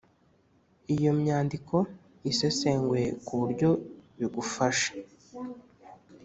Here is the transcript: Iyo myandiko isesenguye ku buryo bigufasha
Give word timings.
Iyo 0.95 1.11
myandiko 1.19 1.75
isesenguye 2.31 3.07
ku 3.25 3.33
buryo 3.41 3.69
bigufasha 4.17 4.91